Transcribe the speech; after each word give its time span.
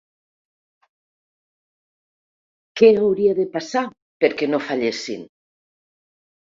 Què 2.81 2.91
hauria 3.03 3.39
de 3.43 3.47
passar 3.55 3.87
perquè 4.27 4.53
no 4.53 4.65
fallessin? 4.69 5.33